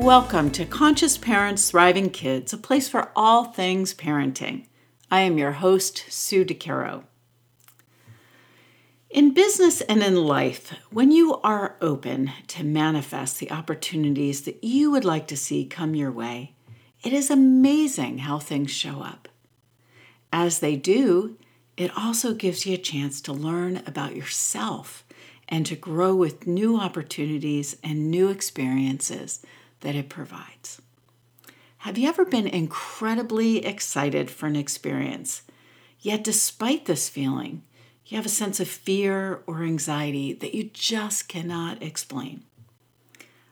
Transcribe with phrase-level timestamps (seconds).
[0.00, 4.64] Welcome to Conscious Parents Thriving Kids, a place for all things parenting.
[5.10, 7.04] I am your host, Sue DeCaro.
[9.10, 14.90] In business and in life, when you are open to manifest the opportunities that you
[14.90, 16.54] would like to see come your way,
[17.04, 19.28] it is amazing how things show up.
[20.32, 21.36] As they do,
[21.76, 25.04] it also gives you a chance to learn about yourself
[25.46, 29.44] and to grow with new opportunities and new experiences
[29.80, 30.80] that it provides.
[31.78, 35.42] Have you ever been incredibly excited for an experience,
[36.00, 37.62] yet, despite this feeling,
[38.06, 42.44] you have a sense of fear or anxiety that you just cannot explain?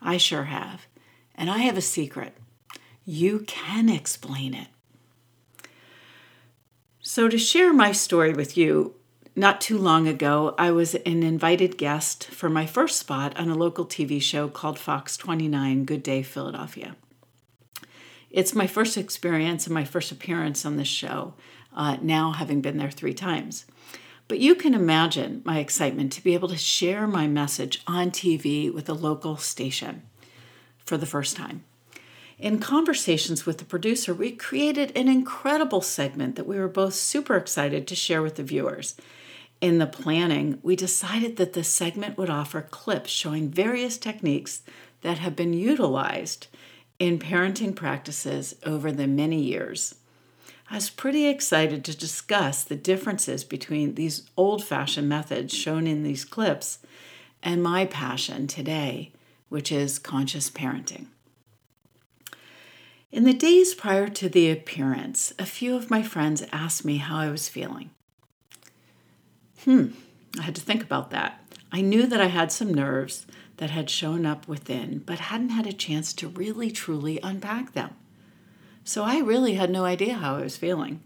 [0.00, 0.86] I sure have.
[1.34, 2.36] And I have a secret
[3.04, 4.68] you can explain it.
[7.00, 8.94] So, to share my story with you,
[9.34, 13.54] not too long ago, I was an invited guest for my first spot on a
[13.54, 16.96] local TV show called Fox 29 Good Day Philadelphia.
[18.30, 21.34] It's my first experience and my first appearance on this show,
[21.74, 23.64] uh, now having been there three times.
[24.28, 28.72] But you can imagine my excitement to be able to share my message on TV
[28.72, 30.02] with a local station
[30.84, 31.64] for the first time.
[32.38, 37.36] In conversations with the producer, we created an incredible segment that we were both super
[37.36, 38.94] excited to share with the viewers
[39.62, 44.62] in the planning, we decided that the segment would offer clips showing various techniques
[45.02, 46.48] that have been utilized
[46.98, 49.94] in parenting practices over the many years.
[50.68, 56.02] I was pretty excited to discuss the differences between these old fashioned methods shown in
[56.02, 56.80] these clips
[57.40, 59.12] and my passion today,
[59.48, 61.06] which is conscious parenting.
[63.12, 67.18] In the days prior to the appearance, a few of my friends asked me how
[67.18, 67.90] I was feeling.
[69.64, 69.88] Hmm,
[70.38, 71.40] I had to think about that.
[71.70, 73.26] I knew that I had some nerves
[73.58, 77.90] that had shown up within, but hadn't had a chance to really truly unpack them.
[78.84, 81.00] So I really had no idea how I was feeling.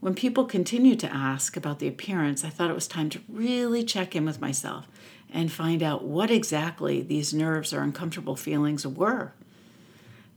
[0.00, 3.84] When people continued to ask about the appearance, I thought it was time to really
[3.84, 4.88] check in with myself
[5.30, 9.34] and find out what exactly these nerves or uncomfortable feelings were.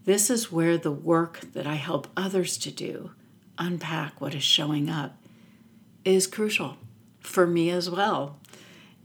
[0.04, 3.12] This is where the work that I help others to do,
[3.58, 5.16] unpack what is showing up,
[6.04, 6.78] is crucial
[7.24, 8.38] for me as well.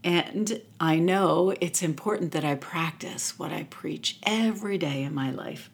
[0.04, 5.30] And I know it's important that I practice what I preach every day in my
[5.30, 5.70] life.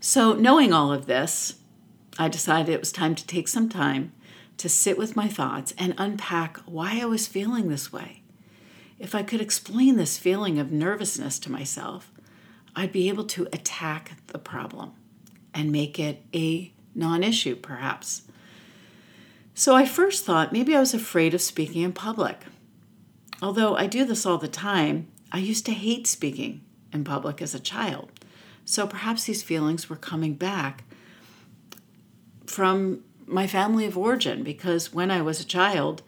[0.00, 1.56] So, knowing all of this,
[2.18, 4.12] I decided it was time to take some time
[4.58, 8.22] to sit with my thoughts and unpack why I was feeling this way.
[8.98, 12.12] If I could explain this feeling of nervousness to myself,
[12.74, 14.92] I'd be able to attack the problem
[15.54, 18.22] and make it a non issue, perhaps.
[19.58, 22.44] So I first thought maybe I was afraid of speaking in public.
[23.42, 26.60] Although I do this all the time, I used to hate speaking
[26.92, 28.08] in public as a child.
[28.64, 30.84] So perhaps these feelings were coming back
[32.46, 36.02] from my family of origin because when I was a child,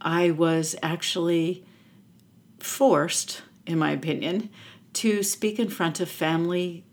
[0.00, 1.64] I was actually
[2.60, 4.50] forced, in my opinion,
[4.92, 6.84] to speak in front of family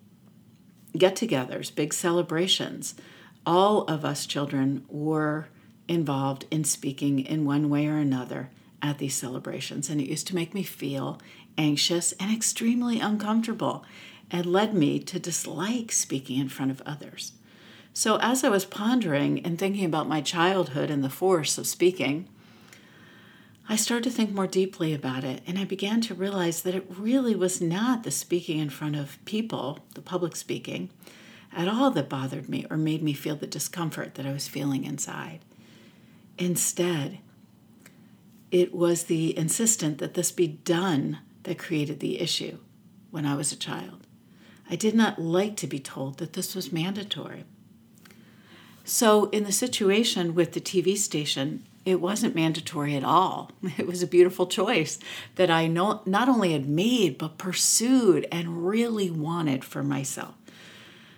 [0.98, 2.96] get togethers, big celebrations.
[3.46, 5.48] All of us children were
[5.92, 8.50] involved in speaking in one way or another
[8.82, 11.20] at these celebrations, and it used to make me feel
[11.58, 13.84] anxious and extremely uncomfortable
[14.32, 17.34] and led me to dislike speaking in front of others.
[17.94, 22.28] So, as I was pondering and thinking about my childhood and the force of speaking,
[23.68, 26.88] I started to think more deeply about it, and I began to realize that it
[26.98, 30.90] really was not the speaking in front of people, the public speaking,
[31.54, 34.86] at all that bothered me or made me feel the discomfort that I was feeling
[34.86, 35.42] inside.
[36.42, 37.20] Instead,
[38.50, 42.58] it was the insistent that this be done that created the issue
[43.12, 44.08] when I was a child.
[44.68, 47.44] I did not like to be told that this was mandatory.
[48.84, 53.52] So, in the situation with the TV station, it wasn't mandatory at all.
[53.78, 54.98] It was a beautiful choice
[55.36, 60.41] that I not only had made, but pursued and really wanted for myself.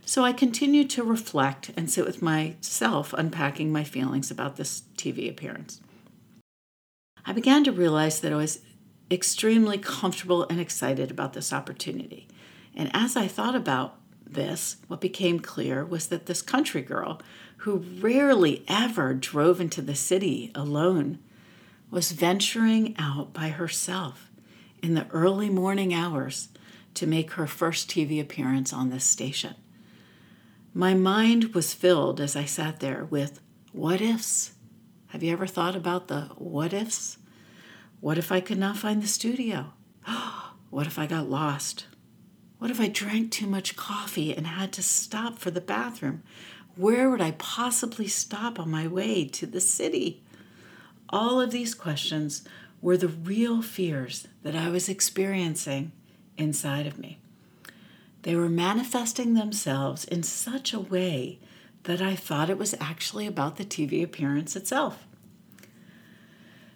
[0.06, 5.30] So I continued to reflect and sit with myself, unpacking my feelings about this TV
[5.30, 5.82] appearance.
[7.26, 8.60] I began to realize that I was
[9.10, 12.28] extremely comfortable and excited about this opportunity.
[12.76, 13.96] And as I thought about
[14.26, 17.22] this, what became clear was that this country girl,
[17.58, 21.20] who rarely ever drove into the city alone,
[21.90, 24.30] was venturing out by herself
[24.82, 26.50] in the early morning hours
[26.96, 29.56] to make her first TV appearance on this station.
[30.76, 33.40] My mind was filled as I sat there with
[33.74, 34.54] what ifs.
[35.10, 37.20] Have you ever thought about the what ifs?
[38.00, 39.74] What if I could not find the studio?
[40.72, 41.86] what if I got lost?
[42.58, 46.24] What if I drank too much coffee and had to stop for the bathroom?
[46.76, 50.24] Where would I possibly stop on my way to the city?
[51.10, 52.44] All of these questions
[52.82, 55.92] were the real fears that I was experiencing
[56.36, 57.20] inside of me.
[58.24, 61.40] They were manifesting themselves in such a way
[61.84, 65.06] that I thought it was actually about the TV appearance itself.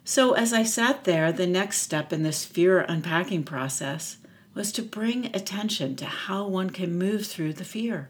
[0.04, 4.18] So, as I sat there, the next step in this fear unpacking process
[4.54, 8.10] was to bring attention to how one can move through the fear.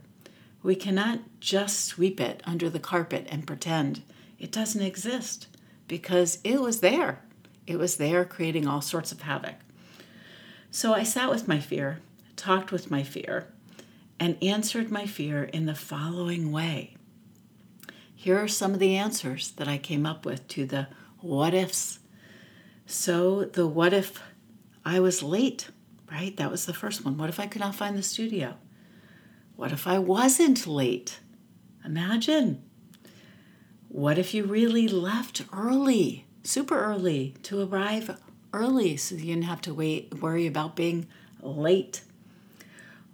[0.64, 4.02] We cannot just sweep it under the carpet and pretend
[4.40, 5.48] it doesn't exist
[5.88, 7.22] because it was there.
[7.66, 9.56] It was there creating all sorts of havoc.
[10.72, 12.00] So I sat with my fear,
[12.38, 13.52] talked with my fear,
[14.20, 16.96] and answered my fear in the following way.
[18.16, 20.88] Here are some of the answers that I came up with to the
[21.20, 22.00] what ifs.
[22.86, 24.22] So, the what if
[24.86, 25.68] I was late
[26.12, 26.36] right?
[26.38, 27.18] That was the first one.
[27.18, 28.56] What if I could not find the studio?
[29.56, 31.20] What if I wasn't late?
[31.84, 32.64] Imagine.
[33.90, 38.20] What if you really left early, super early, to arrive
[38.54, 41.08] early so you didn't have to wait, worry about being
[41.42, 42.02] late?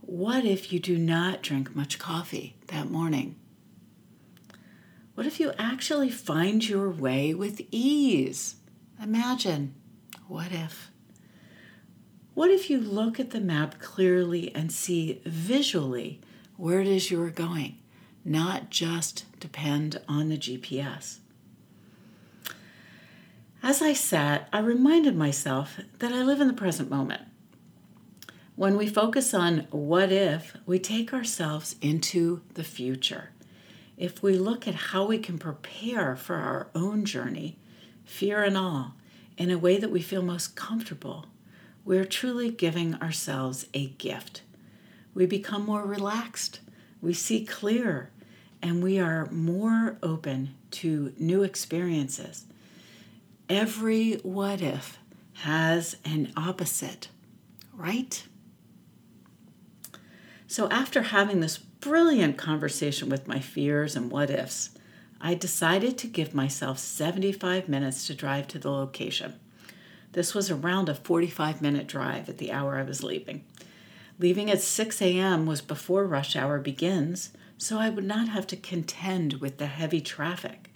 [0.06, 3.36] What if you do not drink much coffee that morning?
[5.16, 8.58] What if you actually find your way with ease?
[9.02, 9.74] Imagine.
[10.28, 10.92] What if?
[12.34, 16.20] What if you look at the map clearly and see visually
[16.58, 17.78] where it is you are going,
[18.26, 21.20] not just depend on the GPS?
[23.64, 27.22] As I sat, I reminded myself that I live in the present moment.
[28.56, 33.32] When we focus on what if, we take ourselves into the future.
[33.98, 37.58] If we look at how we can prepare for our own journey,
[38.06, 38.94] fear and all,
[39.40, 41.26] in a way that we feel most comfortable,
[41.84, 44.44] we're truly giving ourselves a gift.
[45.16, 46.60] We become more relaxed,
[47.02, 48.12] we see clearer,
[48.62, 52.46] and we are more open to new experiences.
[53.50, 55.00] Every what if
[55.38, 57.08] has an opposite,
[57.74, 58.24] right?
[60.54, 64.70] So, after having this brilliant conversation with my fears and what ifs,
[65.20, 69.40] I decided to give myself 75 minutes to drive to the location.
[70.12, 73.46] This was around a 45 minute drive at the hour I was leaving.
[74.20, 75.48] Leaving at 6 a.m.
[75.48, 80.02] was before rush hour begins, so I would not have to contend with the heavy
[80.02, 80.70] traffic.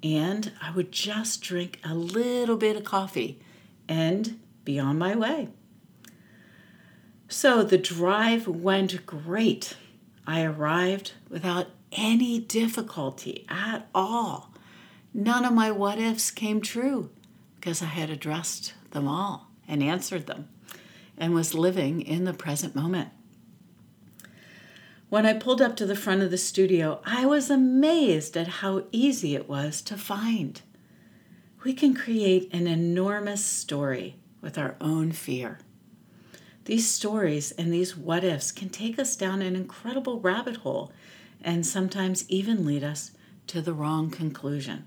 [0.00, 3.40] And I would just drink a little bit of coffee
[3.88, 5.48] and be on my way.
[7.40, 9.74] So the drive went great.
[10.26, 14.52] I arrived without any difficulty at all.
[15.14, 17.08] None of my what ifs came true
[17.54, 20.50] because I had addressed them all and answered them
[21.16, 23.08] and was living in the present moment.
[25.08, 28.84] When I pulled up to the front of the studio, I was amazed at how
[28.92, 30.60] easy it was to find.
[31.64, 35.60] We can create an enormous story with our own fear.
[36.64, 40.92] These stories and these what ifs can take us down an incredible rabbit hole
[41.42, 43.12] and sometimes even lead us
[43.46, 44.84] to the wrong conclusion.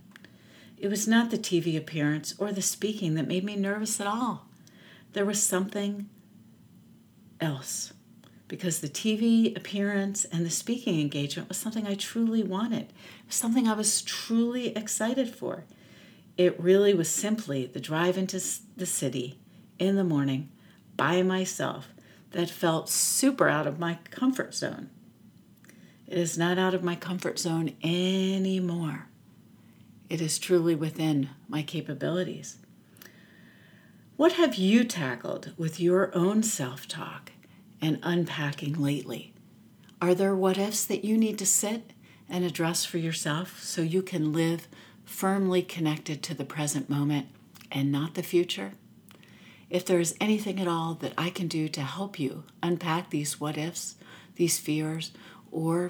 [0.78, 4.48] It was not the TV appearance or the speaking that made me nervous at all.
[5.14, 6.10] There was something
[7.40, 7.94] else
[8.48, 12.94] because the TV appearance and the speaking engagement was something I truly wanted,
[13.30, 15.64] something I was truly excited for.
[16.38, 18.42] It really was simply the drive into
[18.76, 19.40] the city
[19.80, 20.50] in the morning
[20.98, 21.90] by myself
[22.32, 24.90] that felt super out of my comfort zone.
[26.08, 29.08] It is not out of my comfort zone anymore.
[30.10, 32.58] It is truly within my capabilities.
[34.16, 37.32] What have you tackled with your own self talk
[37.82, 39.34] and unpacking lately?
[40.02, 41.94] Are there what ifs that you need to sit
[42.30, 44.68] and address for yourself so you can live
[45.04, 47.28] firmly connected to the present moment
[47.72, 48.74] and not the future?
[49.74, 53.40] If there is anything at all that I can do to help you unpack these
[53.40, 53.96] what ifs,
[54.36, 55.12] these fears,
[55.52, 55.90] or